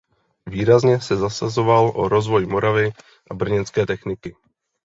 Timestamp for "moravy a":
2.45-3.33